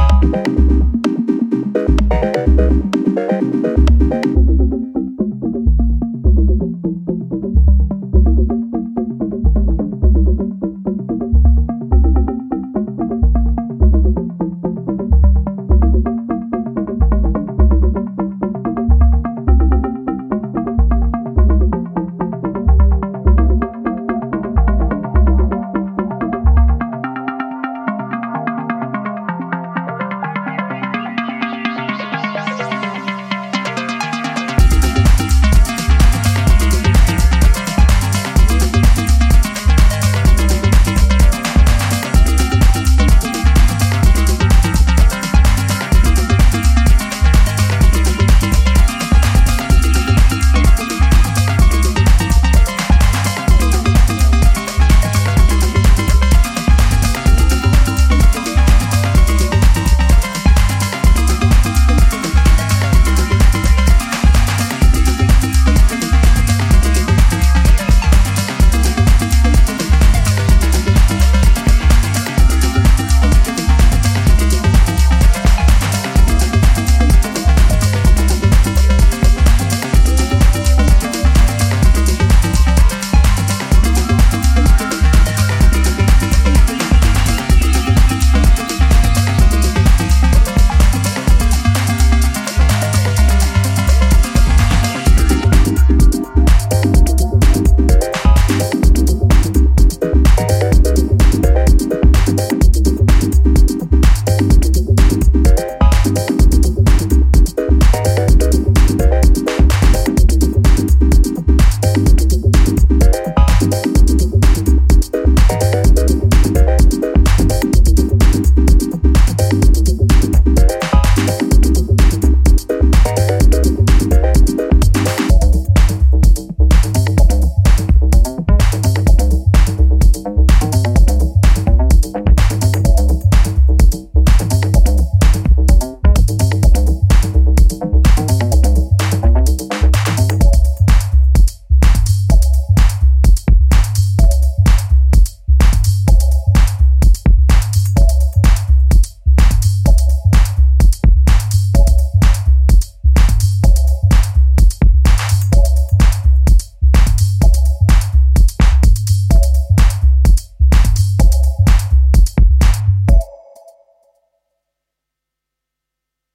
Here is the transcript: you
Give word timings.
you 0.00 0.67